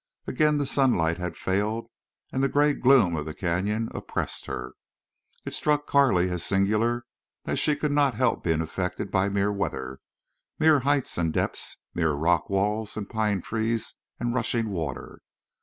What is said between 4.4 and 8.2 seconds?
her. It struck Carley as singular that she could not